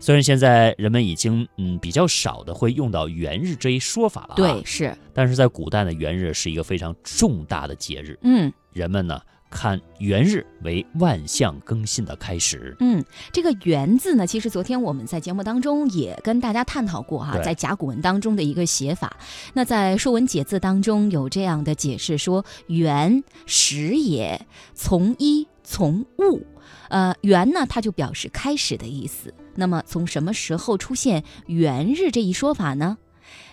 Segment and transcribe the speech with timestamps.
[0.00, 8.52] 虽然现在人们已经嗯比较少的会用到元日这一说法了，对，是，但是在古代呢，元日是一个非常重大的节日，嗯。
[8.72, 12.76] 人们呢看元日为万象更新的开始。
[12.80, 13.02] 嗯，
[13.32, 19.16] 这个“元”字呢，其实昨天我们在节目当中也跟大家探讨过哈，对在甲骨文当中的一个写法。
[19.54, 26.46] 那在《说文解字》当中有这样的解释说：“元，始也，从一，从物。”
[26.90, 29.32] 呃，元呢，它就表示开始的意思。
[29.54, 32.96] 那么从什么时候出现元日这一说法呢？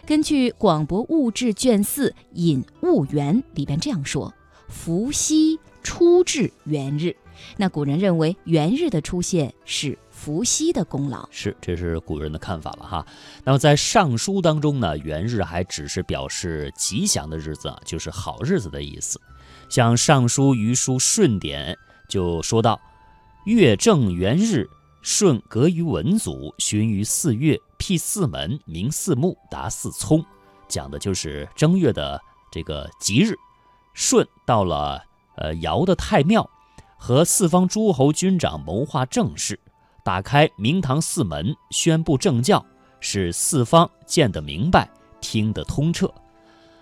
[0.06, 4.34] 根据《广博物志》卷四《引物元》里边这样说
[4.70, 7.16] ：“伏羲初至元日。”
[7.58, 11.28] 那古人认为元日的出现是伏羲的功劳。
[11.32, 13.06] 是，这是古人的看法了哈。
[13.44, 19.20] 那么在《尚书》当中呢，元日还只是表示吉祥的日子啊，就是好日子的意思。
[19.70, 21.74] 像《尚书·虞书·舜典》
[22.10, 22.80] 就说到
[23.46, 24.68] ：“月正元日，
[25.04, 30.26] 舜革于文祖，旬于四月，辟四门，明四目，达四聪。”
[30.70, 32.20] 讲的就是正月的
[32.50, 33.36] 这个吉日。
[33.94, 35.02] 舜到了
[35.38, 36.50] 呃尧的太庙，
[36.98, 39.60] 和四方诸侯军长谋划政事。
[40.04, 42.64] 打开明堂四门，宣布政教，
[43.00, 44.88] 使四方见得明白，
[45.20, 46.14] 听得通彻。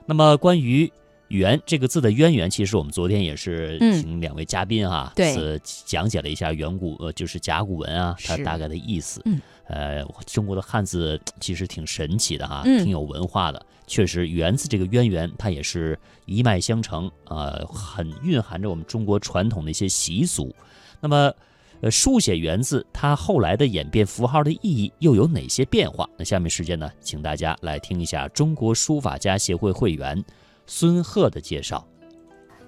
[0.06, 0.92] 那么关于
[1.30, 9.22] “元”这个字的渊源，其实我们昨天也是嗯请两位嘉宾哈、对是讲解了一下远古呃就是甲骨文啊，它大概的意思。
[9.24, 13.66] 嗯，呃，中国的汉字 其实挺神奇的哈，嗯挺有文化的。
[13.86, 20.56] 确实，“元”字这个渊源，它也是一脉相承，呃，很蕴含着我们中国传统的一些习俗。
[21.02, 21.34] 那么，
[21.82, 26.10] 呃，书写“元”字，它后来的演变符号的意义又有哪些变化？
[26.18, 30.24] 那下面时间呢，请大家来听一下中国书法家协会会员
[30.66, 31.86] 孙鹤的介绍。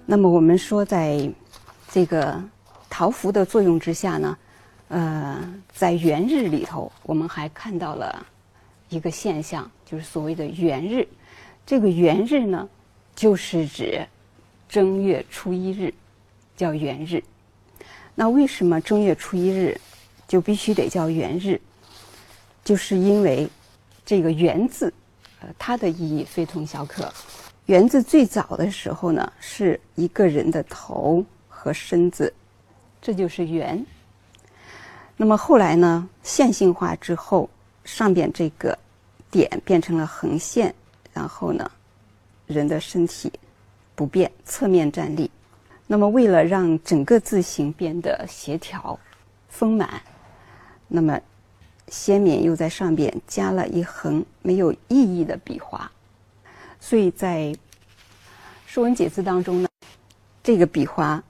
[0.04, 1.32] 那么我们说，在
[1.90, 2.38] 这个
[2.90, 4.36] 桃符的作用之下呢，
[4.88, 8.24] 呃，在元日里头，我们还看到了
[8.88, 11.06] 一个现象，就是所谓的元日。
[11.66, 12.68] 这个元日呢，
[13.16, 14.06] 就是指
[14.68, 15.92] 正月初一日，
[16.56, 17.22] 叫元日。
[18.14, 19.78] 那为什么正月初一日
[20.28, 21.60] 就必须得叫元日？
[22.64, 23.48] 就是因为
[24.04, 24.92] 这个“元”字，
[25.40, 27.12] 呃，它的意义非同小可。
[27.66, 32.32] 元字最早的时候呢，是一个人的头和身子，
[33.02, 33.84] 这就是元。
[35.16, 37.48] 那么后来呢，线性化之后，
[37.84, 38.78] 上边这个
[39.30, 40.74] 点变成了横线，
[41.12, 41.70] 然后呢，
[42.46, 43.32] 人的身体
[43.94, 45.30] 不变，侧面站立。
[45.86, 48.98] 那么为了让整个字形变得协调、
[49.48, 50.02] 丰满，
[50.86, 51.18] 那么
[51.88, 55.90] 先民又在上边加了一横没有意义的笔画。
[56.78, 57.38] 所以在
[58.66, 59.68] 《说文解字》当中呢，
[60.42, 61.22] 这个笔画，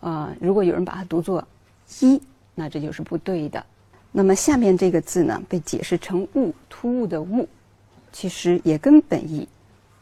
[0.00, 1.46] 呃，如果有人把它读作
[2.00, 2.20] “一”，
[2.54, 3.64] 那这就是不对的。
[4.12, 7.48] 那么下面这个字呢，被解释成“物”，突兀的“物”，
[8.12, 9.48] 其实也跟本意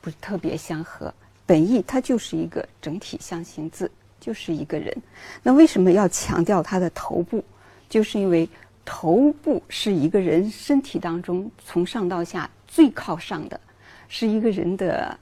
[0.00, 1.12] 不是特别相合。
[1.46, 3.90] 本意它就是一个整体象形字，
[4.20, 4.94] 就是一个人。
[5.42, 7.42] 那为什么要强调它的头部？
[7.88, 8.48] 就是因为
[8.84, 13.60] 头部是一个人身体当中从上到下最靠上的。
[14.08, 15.19] 是一个人的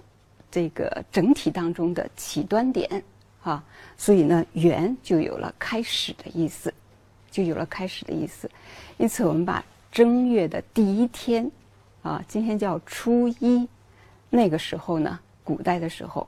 [0.51, 3.01] 这个整体当中的起端点
[3.41, 3.63] 啊，
[3.97, 6.75] 所以呢，圆就有了开始的意思，
[7.31, 8.51] 就有了开始的意思。
[8.99, 11.51] 因此，我们把正月的第一天
[12.03, 13.69] 啊，今天叫初一，
[14.29, 16.27] 那个时候呢，古代的时候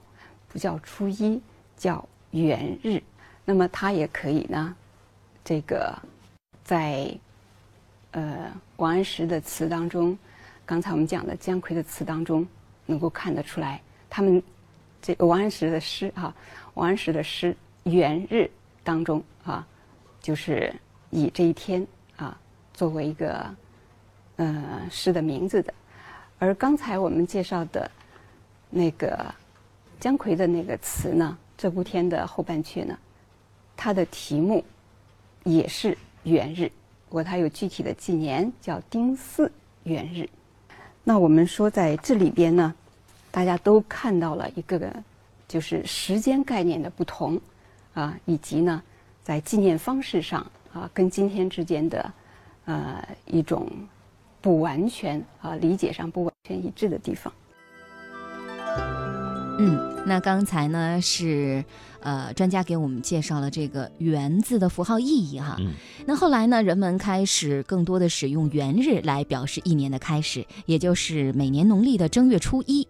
[0.49, 1.41] 不叫初一，
[1.77, 3.03] 叫元日。
[3.45, 4.75] 那么它也可以呢，
[5.45, 5.97] 这个
[6.65, 7.13] 在
[8.13, 10.17] 呃王安石的词当中。
[10.65, 12.47] 刚才我们讲的姜夔的词当中，
[12.87, 14.43] 能够看得出来，他们
[15.03, 16.35] 这个王安石的诗啊，
[16.75, 17.55] 王安石的诗
[17.91, 18.43] 《元日》
[18.85, 19.67] 当中啊，
[20.21, 20.73] 就是
[21.13, 21.87] 以这一天
[22.17, 22.37] 啊
[22.75, 23.55] 作为一个
[24.37, 25.73] 呃诗的名字的。
[26.39, 27.89] 而刚才我们介绍的
[28.69, 29.33] 那个
[30.01, 32.99] 姜夔的那个词呢，这部天的后半阙呢，
[33.77, 34.65] 它的题目
[35.45, 36.69] 也是元日，
[37.09, 39.49] 不过它有具体的纪年，叫丁巳
[39.85, 40.29] 元日。
[41.05, 42.75] 那我们说在这里边呢，
[43.31, 44.93] 大家都看到了一个个
[45.47, 47.41] 就是时间概念的不同
[47.95, 48.83] 啊，以及呢
[49.23, 52.13] 在纪念方式上啊跟今天之间的
[52.65, 53.69] 呃一种
[54.41, 57.33] 不完全啊理解上不完全一致的地方。
[59.59, 61.63] 嗯，那刚才呢是
[62.01, 65.57] 呃专家给我们介绍了这个“元”字的符号意义哈。
[65.61, 65.73] 嗯，
[66.07, 72.89] 那后来呢，人们开始更多的使用元日来表示一年的开始，也就是每年农历的正月初一。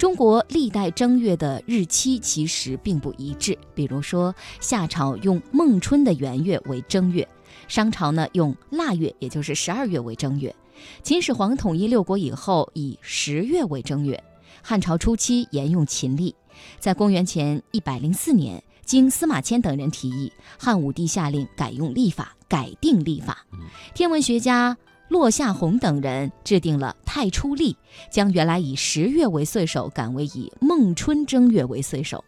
[0.00, 7.28] 中国历代正月的日期其实并不一致，比如说夏朝用孟春的元月为正月，
[7.68, 10.56] 商朝呢用腊月，也就是十二月为正月。
[11.02, 14.18] 秦始皇统一六国以后，以十月为正月。
[14.62, 16.34] 汉朝初期沿用秦历，
[16.78, 23.44] 在公元前一百零四年，经司马迁等人提议，汉武帝下令改用历法，改定历法。
[23.92, 24.78] 天文学家
[25.10, 27.76] 骆夏宏等人制定了太初历，
[28.12, 32.24] 将原来以十月为岁首改为以孟春正月为岁首。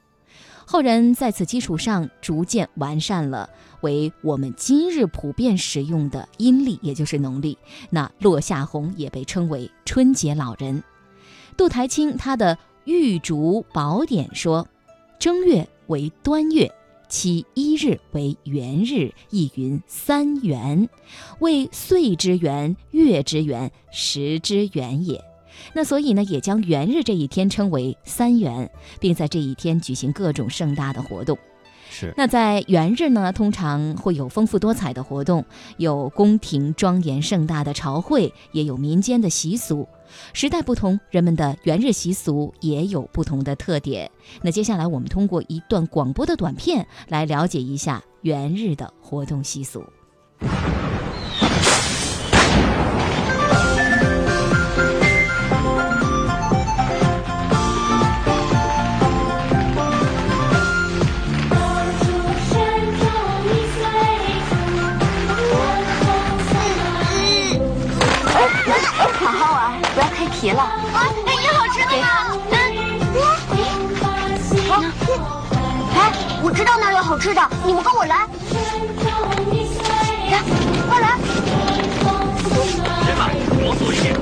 [0.66, 3.48] 后人在此基础上逐渐完善了
[3.82, 7.56] 为我们今日普遍使用的阴历，也就是农历。
[7.88, 10.82] 那骆夏宏也被称为春节老人。
[11.56, 14.66] 杜台清他的《玉竹宝典》说，
[15.20, 16.72] 正月为端月，
[17.12, 20.88] 其一日为元日，亦云三元，
[21.40, 25.22] 为岁之元、月之元、时之元也。
[25.74, 31.36] 那所以呢，也将元日这一天称为三元，并在这一天举行各种盛大的活动。
[31.92, 32.14] 是。
[32.16, 35.44] 那在元日呢，通常会有丰富多彩的活动，
[35.76, 39.86] 有宫廷庄严盛大的朝会，也有民间的习俗。
[40.32, 44.10] 时代不同，人们的元日习俗也有不同的特点。
[44.40, 49.84] 那接下来我们通过一段广播的短片来了解一下元日的活动习俗。
[77.22, 78.26] 吃的，你们跟我来。
[80.28, 80.42] 来，
[80.88, 81.16] 快来！
[83.06, 84.12] 先来，多做一点。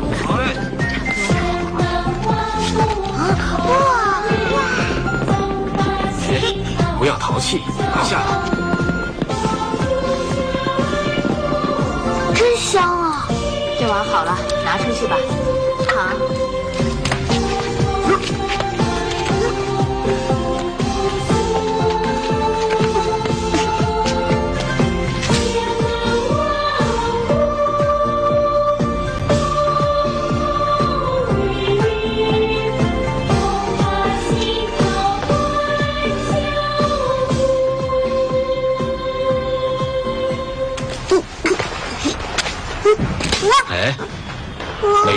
[3.16, 3.18] 啊！
[3.64, 3.72] 哇
[4.52, 4.60] 哇！
[6.98, 8.26] 不要淘气，快下来。
[12.34, 13.26] 真香啊！
[13.78, 15.16] 这碗好了，拿出去吧。
[15.88, 15.96] 哎，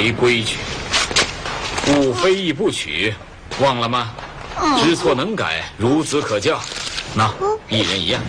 [0.04, 0.58] 没规矩。
[1.86, 3.14] 不非议不取，
[3.62, 4.12] 忘了吗？
[4.84, 6.60] 知错能改，孺子可教。
[7.14, 7.34] 那
[7.70, 8.22] 一人一样。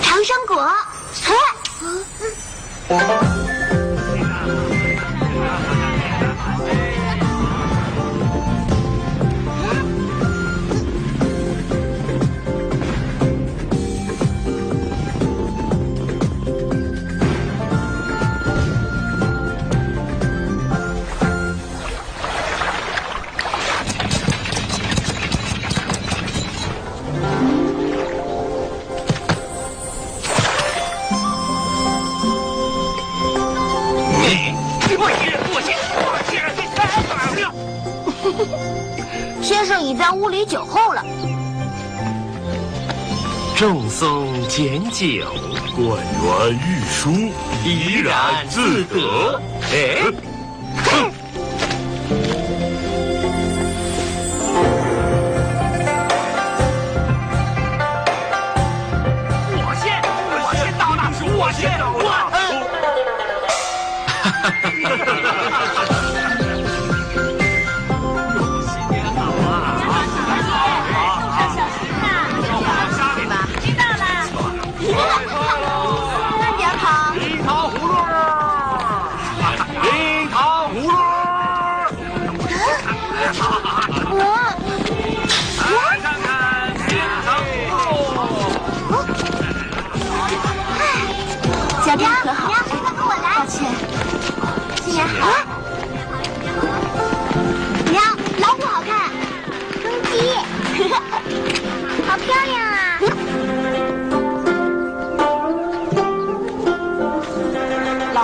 [0.00, 0.70] 长生果，
[39.98, 40.44] 嘿。
[40.46, 41.02] 酒后了，
[43.56, 45.24] 正僧捡酒，
[45.74, 45.88] 官
[46.22, 47.10] 员御书，
[47.64, 49.40] 怡然自得。
[49.72, 50.25] 哎。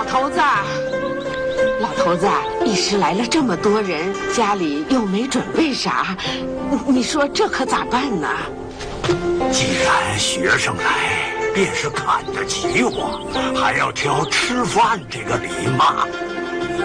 [0.03, 0.41] 老头子，
[1.79, 2.27] 老头子
[2.65, 6.15] 一时来了这么多人，家里又没准备啥，
[6.85, 8.27] 你说这可咋办呢？
[9.49, 16.05] 既然学生来，便是看得起我，还要挑吃饭这个礼嘛？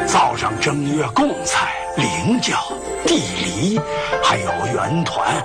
[0.07, 2.73] 灶上正月贡菜、菱角、
[3.05, 3.81] 地梨，
[4.23, 5.43] 还有圆团，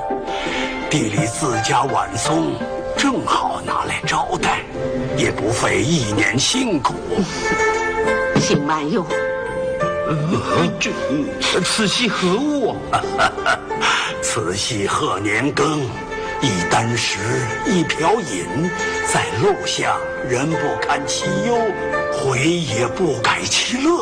[0.92, 2.54] 地里自家晚松，
[3.04, 4.62] 正好拿来招待。
[5.18, 6.94] 也不费一年辛苦。
[8.40, 9.06] 请慢用。
[10.80, 12.78] 这此系何物？
[14.24, 15.82] 此系贺年羹，
[16.42, 17.20] 一箪食，
[17.66, 18.72] 一瓢饮，
[19.12, 21.58] 在陋巷人不堪其忧，
[22.14, 24.02] 回也不改其乐。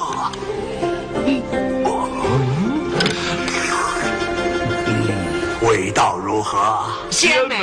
[5.68, 6.84] 味道如何？
[7.12, 7.56] 鲜美。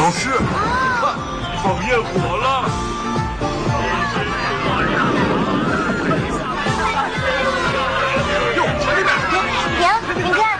[0.00, 1.14] 老师，看，
[1.62, 2.64] 放焰火了。
[9.78, 10.58] 娘，你看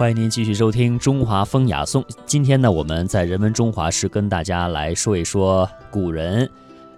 [0.00, 2.02] 欢迎您继续收听《中华风雅颂》。
[2.24, 6.50] 今天呢，我们在人文中华是跟大家来说一说古人，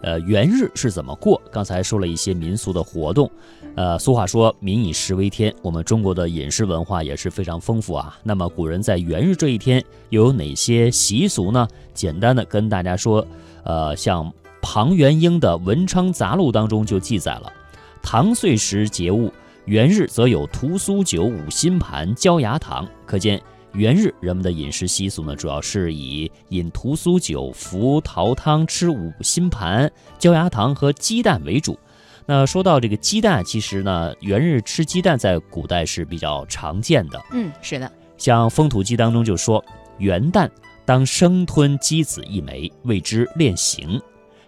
[0.02, 1.42] 呃，元日是怎么过。
[1.50, 3.28] 刚才说了一些民俗的活动，
[3.74, 8.16] 呃，俗话说“民以食为天”，我们中国的饮食文化也是非常丰富啊。
[8.22, 11.66] 那么，古人在元日这一天又有哪些习俗呢？
[11.92, 13.26] 简单的跟大家说，
[13.64, 17.52] 呃，像庞元英的《文昌杂录》当中就记载了，
[18.00, 19.32] 唐岁时节物。
[19.66, 23.40] 元日则有屠苏酒、五辛盘、焦芽糖，可见
[23.74, 31.78] 元日人们的饮食习俗呢，主要是以饮屠苏酒、服桃汤、吃五辛盘、焦芽糖和鸡蛋为主。
[32.26, 37.22] 那说到这个鸡蛋，其实呢，元日吃鸡蛋在古代是比较常见的。
[37.32, 39.64] 嗯，是的，像《风土记》当中就说，
[39.98, 40.50] 元旦
[40.84, 44.00] 当生吞鸡子一枚，谓之炼形。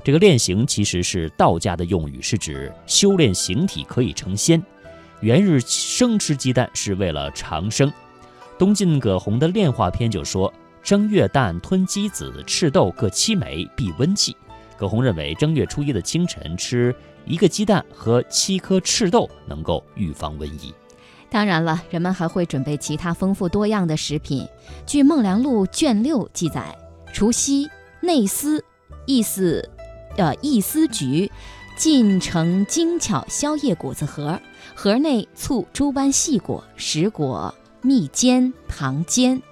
[0.02, 4.62] 这个炼形其实是道家的用语，是指修炼形体可以成仙。
[5.24, 7.90] 元日生吃鸡蛋是为了长生。
[8.58, 10.52] 东晋葛洪的《炼化篇》就说
[10.84, 14.36] ：“正月旦吞鸡子、赤豆各七枚，必温气。”
[14.76, 20.74] 葛洪认为，正月初一的清晨吃一个鸡蛋和七颗赤豆能够预防瘟疫。
[21.30, 24.46] 当然了，人们还会准备其他丰富多样的食品。
[24.84, 26.76] 据《孟良录》卷六记载，
[27.14, 27.66] 除夕
[28.02, 28.62] 内司，
[29.06, 29.66] 意思，
[30.18, 31.32] 呃，意思局。
[31.76, 34.40] 进盛精巧宵夜果子盒，
[34.74, 37.52] 盒内簇诸般细果、石果、
[37.82, 39.42] 蜜煎、糖煎。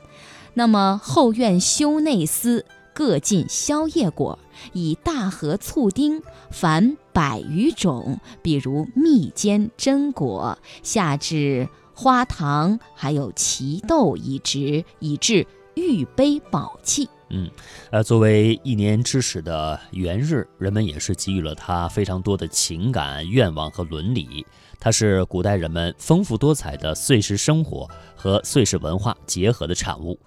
[0.54, 2.64] 那么后院修内司
[2.94, 4.38] 各进宵夜果，
[4.72, 17.08] 以大盒醋丁，凡百余种，比如蜜煎榛果，下至花糖，还有奇豆以植，以致玉杯宝器。
[17.34, 17.50] 嗯，
[17.90, 24.44] 呃，作为一年之始的元日，人们也是给予了它非常多的情感、愿望和伦理。
[24.78, 30.18] 它是古代人们丰富多彩的岁时生活和岁时文化结合的产物。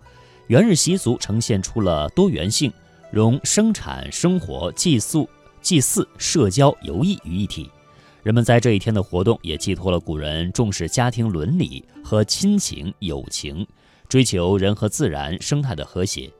[0.47, 2.73] 元日习俗呈现出了多元性，
[3.11, 5.27] 融生产生活、祭祀、
[5.61, 7.69] 祭祀、社交、游艺于一体。
[8.23, 13.67] 人们在这一天的活动，也寄托了古人重视家庭伦理和亲情友情，
[14.09, 16.31] 追求人和自然生态的和谐。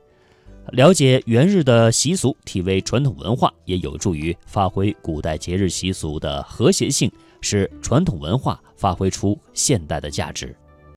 [0.72, 10.54] 了解元日的习俗，体味传统文化，也有助于发挥古代节日习俗的和谐性，使传统文化发挥出现代的价值。